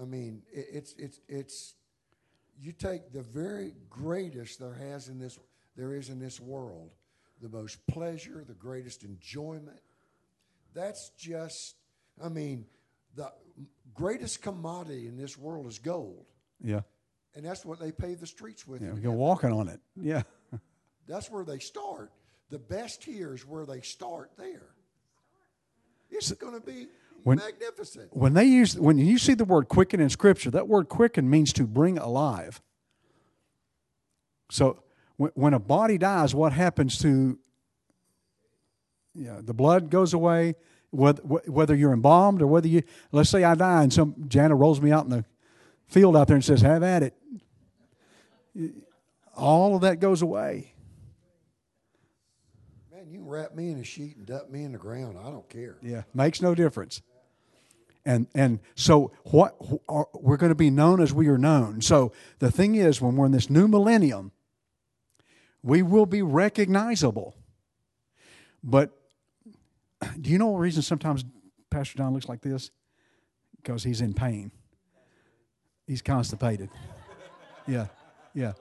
[0.00, 1.74] I mean, it, it's it's it's.
[2.58, 5.38] You take the very greatest there has in this
[5.76, 6.90] there is in this world,
[7.40, 9.80] the most pleasure, the greatest enjoyment.
[10.74, 11.76] That's just,
[12.22, 12.66] I mean,
[13.14, 13.32] the
[13.94, 16.26] greatest commodity in this world is gold,
[16.62, 16.82] Yeah.
[17.34, 18.82] And that's what they pave the streets with.
[18.82, 19.80] Yeah, go walking on it.
[19.96, 20.22] Yeah.
[21.08, 22.12] That's where they start.
[22.50, 24.68] The best here is where they start there.
[26.10, 26.86] It's going to be
[27.24, 28.14] When- magnificent.
[28.14, 31.52] When they use when you see the word quicken in scripture, that word quicken means
[31.54, 32.60] to bring alive.
[34.50, 34.82] So
[35.16, 37.38] when, when a body dies, what happens to
[39.14, 40.54] yeah, the blood goes away,
[40.90, 44.80] whether, whether you're embalmed or whether you let's say I die and some Jana rolls
[44.80, 45.24] me out in the
[45.86, 47.14] field out there and says, Have at it.
[49.36, 50.74] All of that goes away.
[52.92, 55.16] Man, you wrap me in a sheet and dump me in the ground.
[55.18, 55.78] I don't care.
[55.82, 57.02] Yeah, makes no difference.
[58.04, 59.56] And and so what
[59.88, 61.80] are, we're going to be known as we are known.
[61.82, 64.32] So the thing is, when we're in this new millennium,
[65.62, 67.36] we will be recognizable.
[68.62, 68.90] But
[70.20, 71.24] do you know the reason sometimes
[71.70, 72.70] Pastor John looks like this?
[73.56, 74.50] Because he's in pain.
[75.86, 76.68] He's constipated.
[77.66, 77.86] Yeah,
[78.34, 78.52] yeah.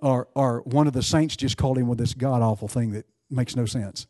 [0.00, 3.06] Or or one of the saints just called him with this god awful thing that
[3.30, 4.06] makes no sense.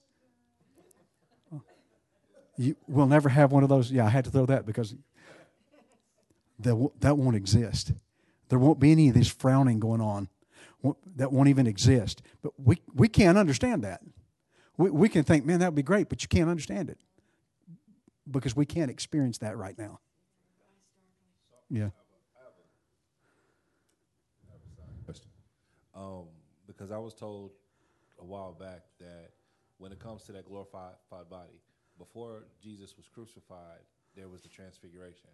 [2.57, 3.91] You will never have one of those.
[3.91, 4.95] Yeah, I had to throw that because
[6.59, 7.93] that that won't exist.
[8.49, 10.29] There won't be any of this frowning going on.
[11.17, 12.23] That won't even exist.
[12.43, 14.01] But we we can't understand that.
[14.77, 16.99] We we can think, man, that would be great, but you can't understand it
[18.31, 20.01] because we can't experience that right now.
[21.71, 21.91] Yeah.
[25.99, 26.27] Um,
[26.67, 27.51] because I was told
[28.21, 29.31] a while back that
[29.79, 30.95] when it comes to that glorified
[31.29, 31.61] body,
[31.99, 33.83] before Jesus was crucified,
[34.15, 35.31] there was the transfiguration.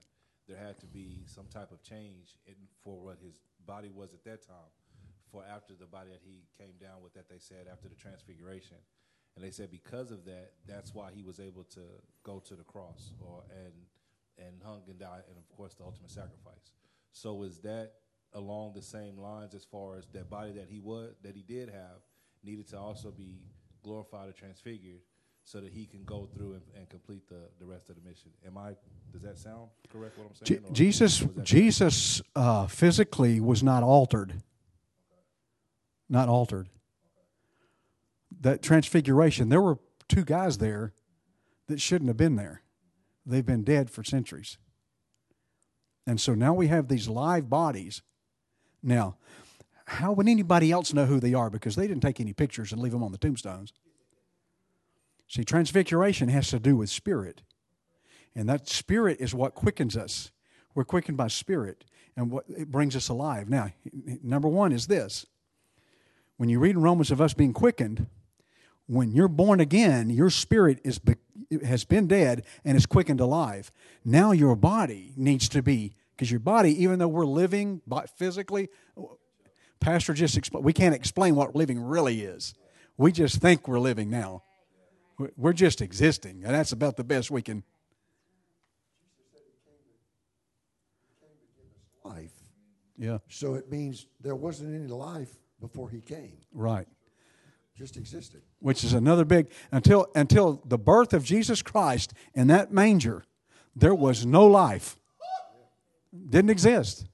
[0.48, 4.24] There had to be some type of change in, for what his body was at
[4.24, 4.72] that time,
[5.30, 8.76] for after the body that he came down with, that they said after the transfiguration.
[9.36, 11.80] And they said because of that, that's why he was able to
[12.22, 13.72] go to the cross or and
[14.36, 16.72] and hung and died, and of course the ultimate sacrifice.
[17.12, 17.92] So is that
[18.34, 21.68] along the same lines as far as that body that he would that he did
[21.68, 22.00] have
[22.42, 23.38] needed to also be
[23.82, 25.00] glorified or transfigured
[25.44, 28.30] so that he can go through and, and complete the, the rest of the mission.
[28.46, 28.74] Am I
[29.12, 30.64] does that sound correct what I'm saying?
[30.64, 34.42] or Jesus Jesus uh, physically was not altered.
[36.08, 36.68] Not altered.
[38.40, 40.92] That transfiguration, there were two guys there
[41.68, 42.62] that shouldn't have been there.
[43.24, 44.58] They've been dead for centuries.
[46.06, 48.02] And so now we have these live bodies.
[48.84, 49.16] Now,
[49.86, 51.50] how would anybody else know who they are?
[51.50, 53.72] Because they didn't take any pictures and leave them on the tombstones.
[55.26, 57.42] See, transfiguration has to do with spirit.
[58.36, 60.30] And that spirit is what quickens us.
[60.74, 61.84] We're quickened by spirit,
[62.16, 63.48] and what it brings us alive.
[63.48, 63.70] Now,
[64.22, 65.24] number one is this:
[66.36, 68.08] when you read in Romans of us being quickened,
[68.86, 71.00] when you're born again, your spirit is
[71.64, 73.70] has been dead and is quickened alive.
[74.04, 77.80] Now your body needs to be because your body, even though we're living
[78.16, 78.68] physically,
[79.80, 82.54] Pastor just expl- we can't explain what living really is.
[82.96, 84.42] We just think we're living now.
[85.18, 87.62] We're- We're just existing, and that's about the best we can.
[92.04, 92.32] Life.
[92.96, 96.38] Yeah, So it means there wasn't any life before he came.
[96.52, 96.86] right.
[97.76, 98.40] Just existed.
[98.60, 103.24] which is another big until until the birth of Jesus Christ in that manger,
[103.74, 104.96] there was no life.
[106.14, 107.06] Didn't exist.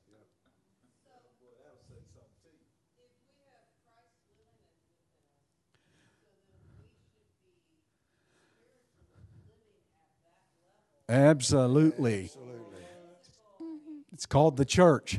[11.09, 12.31] Absolutely.
[14.13, 15.19] It's called the church.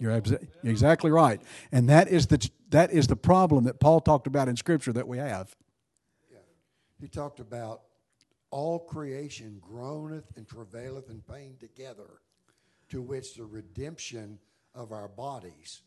[0.00, 4.26] You're abs- exactly right, and that is the that is the problem that Paul talked
[4.26, 5.54] about in Scripture that we have.
[6.30, 6.38] Yeah.
[7.00, 7.82] He talked about
[8.54, 12.20] all creation groaneth and travaileth in pain together,
[12.88, 14.38] to which the redemption
[14.76, 15.82] of our bodies.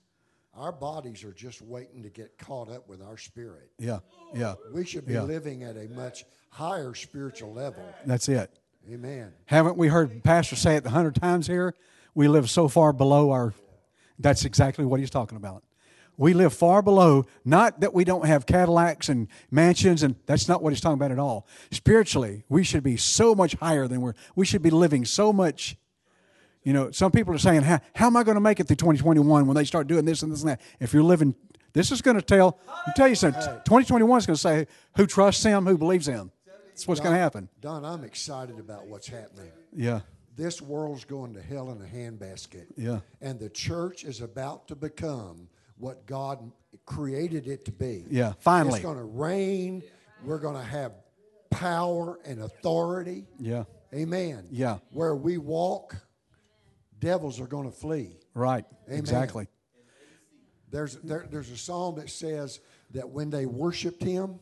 [0.53, 3.71] Our bodies are just waiting to get caught up with our spirit.
[3.80, 3.99] Yeah,
[4.36, 5.21] yeah, We should be Yeah.
[5.21, 7.86] living at a much higher spiritual level.
[8.06, 8.51] that's it.
[8.91, 9.32] Amen.
[9.45, 11.73] Haven't we heard Pastor say it a hundred times here?
[12.15, 13.53] We live so far below our.
[14.19, 15.63] That's exactly what he's talking about.
[16.19, 20.63] We live far below, not that we don't have Cadillacs and mansions, and that's not
[20.63, 21.47] what he's talking about at all.
[21.69, 25.77] Spiritually, we should be so much higher than we're, we should be living so much.
[26.63, 28.77] You know, some people are saying, how, how am I going to make it through
[28.77, 30.62] 2021 when they start doing this and this and that?
[30.80, 31.36] If you're living,
[31.73, 35.06] this is going to tell, I'll tell you something, 2021 is going to say who
[35.06, 36.32] trusts him, who believes him.
[36.69, 37.47] That's what's going to happen.
[37.62, 39.51] Don, I'm excited about what's happening.
[39.71, 40.01] Yeah.
[40.36, 42.65] This world's going to hell in a handbasket.
[42.75, 42.99] Yeah.
[43.21, 46.52] And the church is about to become what God
[46.86, 48.06] created it to be.
[48.10, 48.76] Yeah, finally.
[48.80, 49.84] It's going to rain.
[50.24, 50.94] We're going to have
[51.50, 53.26] power and authority.
[53.40, 53.63] Yeah.
[53.94, 54.48] Amen.
[54.52, 54.80] Yeah.
[54.92, 55.96] Where we walk,
[57.00, 58.18] devils are going to flee.
[58.34, 58.66] Right.
[58.88, 59.00] Amen.
[59.00, 59.48] Exactly.
[60.70, 62.60] There's there, there's a psalm that says
[62.92, 64.40] that when they worshipped him,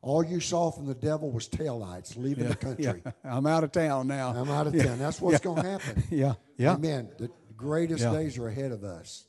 [0.00, 3.02] all you saw from the devil was taillights leaving the country.
[3.04, 3.12] Yeah.
[3.24, 4.30] I'm out of town now.
[4.30, 4.98] I'm out of town.
[4.98, 6.04] That's what's going to happen.
[6.10, 6.34] Yeah.
[6.56, 6.74] Yeah.
[6.74, 7.10] Amen.
[7.18, 8.12] The greatest Yeah.
[8.12, 9.25] days are ahead of us.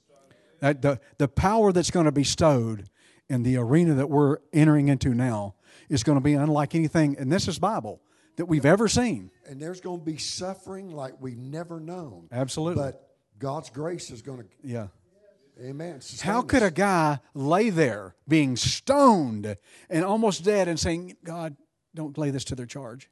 [0.60, 2.90] That, the, the power that's going to be stowed
[3.30, 5.56] in the arena that we're entering into now
[5.90, 8.02] is going to be unlike anything, and this is Bible,
[8.38, 9.32] that we've ever seen.
[9.48, 12.28] And there's going to be suffering like we've never known.
[12.32, 12.84] Absolutely.
[12.84, 13.08] But
[13.40, 14.88] God's grace is going to, Yeah.
[15.62, 16.02] amen.
[16.02, 16.70] sustain How could us.
[16.70, 19.58] a guy lay there being stoned
[19.90, 21.56] and almost dead and saying, God,
[21.96, 23.10] don't lay this to their charge?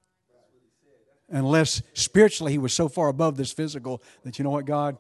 [1.30, 4.97] Unless spiritually he was so far above this physical that you know what, God,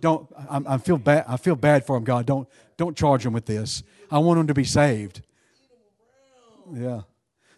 [0.00, 0.28] don't.
[0.50, 1.24] I, I feel bad.
[1.28, 2.04] I feel bad for him.
[2.04, 3.82] God, don't don't charge him with this.
[4.10, 5.22] I want him to be saved.
[6.72, 7.02] Yeah,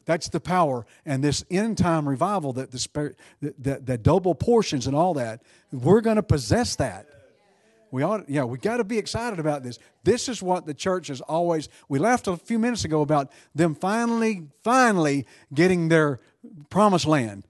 [0.04, 4.86] that's the power and this end time revival that the spirit that, that, double portions
[4.86, 5.42] and all that.
[5.72, 7.06] We're going to possess that.
[7.90, 9.78] We ought, yeah, we got to be excited about this.
[10.02, 11.68] This is what the church has always.
[11.88, 16.20] We left a few minutes ago about them finally, finally getting their
[16.68, 17.46] promised land.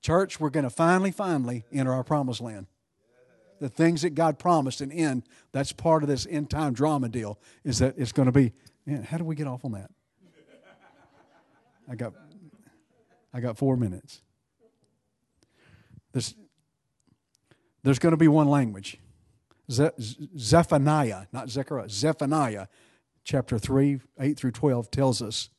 [0.00, 2.66] Church, we're going to finally, finally enter our promised land.
[3.62, 7.38] The things that God promised and end, that's part of this end time drama deal,
[7.62, 8.52] is that it's going to be,
[8.84, 9.88] man, how do we get off on that?
[11.88, 12.12] I got,
[13.32, 14.20] I got four minutes.
[16.10, 16.34] This,
[17.84, 18.98] there's going to be one language.
[19.70, 19.90] Ze-
[20.36, 22.66] Zephaniah, not Zechariah, Zephaniah,
[23.22, 25.50] chapter 3, 8 through 12 tells us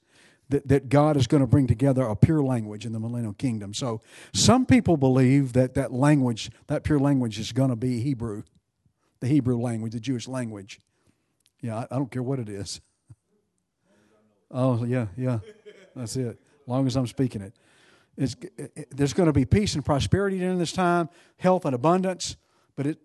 [0.50, 3.74] that, that God is going to bring together a pure language in the millennial kingdom.
[3.74, 4.02] So
[4.34, 8.44] some people believe that that language, that pure language, is going to be Hebrew,
[9.20, 10.80] the Hebrew language, the Jewish language.
[11.62, 12.82] Yeah, I, I don't care what it is.
[14.56, 15.40] Oh, yeah, yeah.
[15.96, 16.28] That's it.
[16.28, 17.56] As long as I'm speaking it.
[18.16, 22.36] It, there's going to be peace and prosperity during this time, health and abundance,
[22.76, 23.00] but it,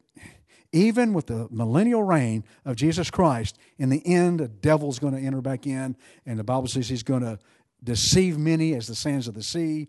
[0.73, 5.21] even with the millennial reign of Jesus Christ, in the end, the devil's going to
[5.21, 5.97] enter back in,
[6.27, 7.39] and the Bible says he's going to
[7.83, 9.89] deceive many as the sands of the sea.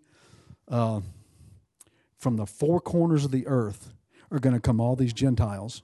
[0.67, 1.01] Uh,
[2.17, 3.93] from the four corners of the earth
[4.31, 5.81] are going to come all these Gentiles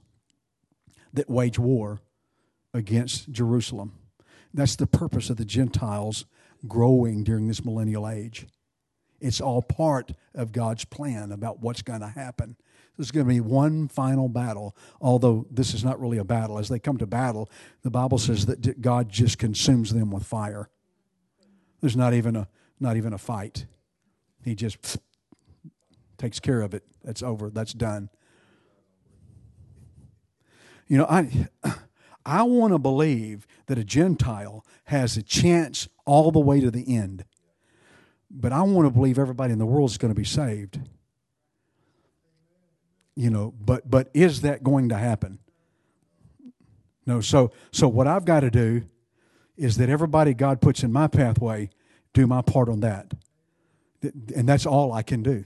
[1.13, 2.01] that wage war
[2.73, 3.93] against Jerusalem.
[4.53, 6.25] That's the purpose of the Gentiles
[6.67, 8.47] growing during this millennial age.
[9.19, 12.57] It's all part of God's plan about what's going to happen.
[12.97, 16.57] There's going to be one final battle, although this is not really a battle.
[16.57, 17.49] As they come to battle,
[17.83, 20.69] the Bible says that God just consumes them with fire.
[21.81, 22.47] There's not even a
[22.79, 23.65] not even a fight.
[24.43, 24.97] He just
[26.17, 26.83] takes care of it.
[27.03, 27.49] That's over.
[27.49, 28.09] That's done.
[30.87, 31.47] You know, I
[32.25, 36.95] I want to believe that a Gentile has a chance all the way to the
[36.95, 37.25] end.
[38.31, 40.79] But I want to believe everybody in the world is going to be saved
[43.15, 45.39] you know but but is that going to happen?
[47.05, 48.83] No so so what i've got to do
[49.57, 51.69] is that everybody god puts in my pathway
[52.13, 53.13] do my part on that.
[54.35, 55.45] And that's all i can do.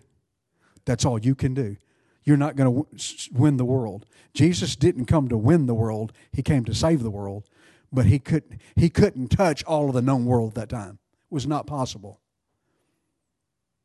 [0.86, 1.78] That's all you can do.
[2.24, 4.06] You're not going to win the world.
[4.34, 6.12] Jesus didn't come to win the world.
[6.32, 7.50] He came to save the world
[7.92, 11.00] but he could he couldn't touch all of the known world at that time.
[11.32, 12.22] It was not possible.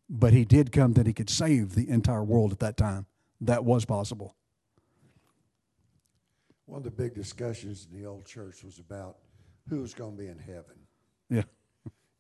[0.09, 3.07] But he did come that he could save the entire world at that time
[3.47, 4.35] that was possible.
[6.67, 9.19] One of the big discussions in the old church was about
[9.69, 10.87] who was going to be in heaven.
[11.31, 11.43] Yeah.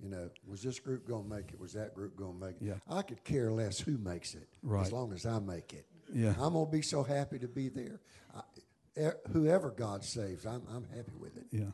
[0.02, 1.58] You know, was this group going to make it?
[1.58, 2.66] Was that group going to make it?
[2.66, 2.74] Yeah.
[2.90, 4.84] I could care less who makes it, right.
[4.84, 5.86] as long as I make it.
[6.12, 6.34] Yeah.
[6.38, 8.00] I'm going to be so happy to be there.
[8.34, 11.46] I, whoever God saves, I'm, I'm happy with it.
[11.50, 11.70] Yeah.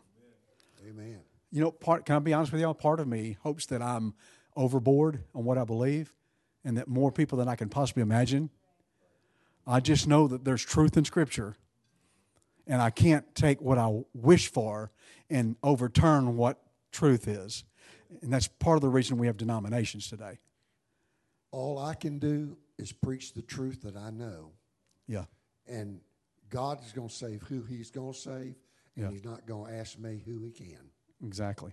[0.88, 1.20] Amen.
[1.50, 2.04] You know, part.
[2.06, 2.74] Can I be honest with y'all?
[2.74, 4.14] Part of me hopes that I'm
[4.54, 6.14] overboard on what I believe,
[6.64, 8.50] and that more people than I can possibly imagine
[9.70, 11.54] I just know that there's truth in Scripture,
[12.66, 14.90] and I can't take what I wish for
[15.30, 16.60] and overturn what
[16.90, 17.64] truth is.
[18.20, 20.40] And that's part of the reason we have denominations today.
[21.52, 24.50] All I can do is preach the truth that I know.
[25.06, 25.26] Yeah.
[25.68, 26.00] And
[26.48, 28.56] God is going to save who He's going to save,
[28.96, 29.10] and yeah.
[29.10, 30.90] He's not going to ask me who He can.
[31.24, 31.70] Exactly.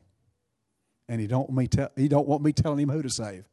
[1.09, 3.49] And He don't me tell He don't want me telling Him who to save.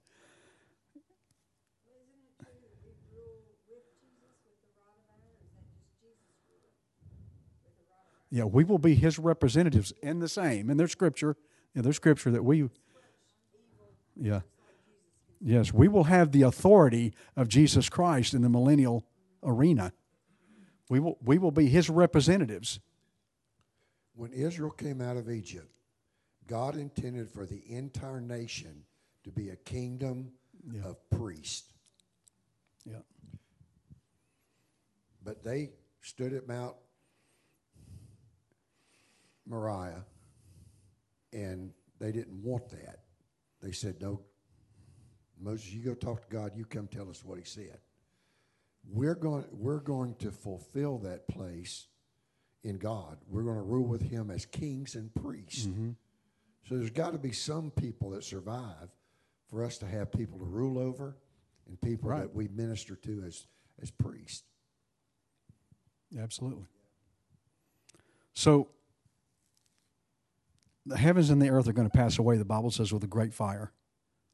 [8.30, 10.70] Yeah, we will be his representatives in the same.
[10.70, 11.36] In their scripture,
[11.74, 12.68] in their scripture that we
[14.16, 14.40] Yeah.
[15.40, 19.04] Yes, we will have the authority of Jesus Christ in the millennial
[19.42, 19.92] arena.
[20.88, 22.80] We will we will be his representatives.
[24.14, 25.68] When Israel came out of Egypt,
[26.46, 28.84] God intended for the entire nation
[29.24, 30.32] to be a kingdom
[30.72, 30.82] yeah.
[30.84, 31.72] of priests.
[32.84, 32.98] Yeah.
[35.24, 35.70] But they
[36.02, 36.76] stood at Mount
[39.46, 40.04] Moriah,
[41.32, 43.00] and they didn't want that.
[43.62, 44.20] They said, No,
[45.40, 47.78] Moses, you go talk to God, you come tell us what he said.
[48.86, 51.86] We're going, we're going to fulfill that place
[52.62, 53.18] in God.
[53.28, 55.66] We're going to rule with him as kings and priests.
[55.66, 55.90] Mm-hmm.
[56.68, 58.88] So there's got to be some people that survive
[59.48, 61.16] for us to have people to rule over
[61.66, 62.20] and people right.
[62.20, 63.46] that we minister to as,
[63.82, 64.44] as priests.
[66.18, 66.66] Absolutely.
[68.34, 68.68] So
[70.86, 73.08] the heavens and the earth are going to pass away, the Bible says, with a
[73.08, 73.72] great fire.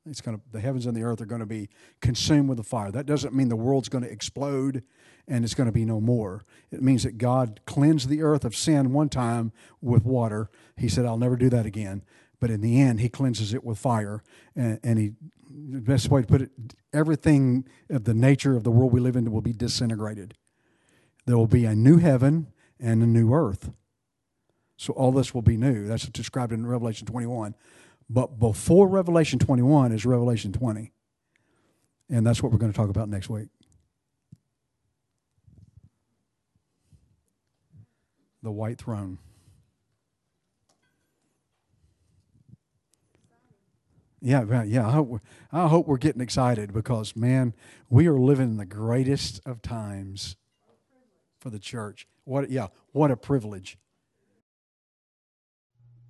[0.07, 1.69] It's going to, the heavens and the earth are going to be
[2.01, 2.91] consumed with the fire.
[2.91, 4.83] That doesn't mean the world's going to explode
[5.29, 6.43] and it's going to be no more.
[6.71, 10.51] It means that God cleansed the earth of sin one time with water.
[10.77, 12.03] He said, I'll never do that again.
[12.41, 14.23] But in the end, He cleanses it with fire.
[14.57, 15.13] And, and He,
[15.51, 16.51] the best way to put it,
[16.93, 20.35] everything of the nature of the world we live in will be disintegrated.
[21.27, 22.49] There will be a new heaven
[22.81, 23.71] and a new earth.
[24.81, 25.87] So all this will be new.
[25.87, 27.55] That's described in Revelation 21.
[28.09, 30.91] But before Revelation 21 is Revelation 20.
[32.09, 33.49] And that's what we're going to talk about next week.
[38.43, 39.19] The white throne.
[44.23, 44.89] Yeah, yeah.
[44.89, 45.21] I hope,
[45.53, 47.53] I hope we're getting excited because, man,
[47.91, 50.37] we are living in the greatest of times
[51.39, 52.07] for the church.
[52.25, 52.49] What?
[52.49, 53.77] Yeah, what a privilege.